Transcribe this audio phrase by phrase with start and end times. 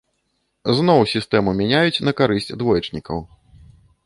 [0.79, 3.17] Зноў сістэму мяняюць на карысць двоечнікаў.